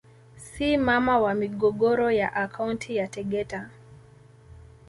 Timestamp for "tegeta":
3.07-3.69